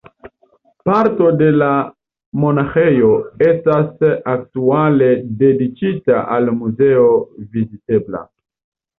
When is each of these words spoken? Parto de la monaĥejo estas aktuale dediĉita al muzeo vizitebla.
Parto 0.89 1.25
de 1.41 1.47
la 1.61 1.65
monaĥejo 2.43 3.09
estas 3.47 4.07
aktuale 4.33 5.09
dediĉita 5.43 6.23
al 6.37 6.49
muzeo 6.63 7.05
vizitebla. 7.53 8.23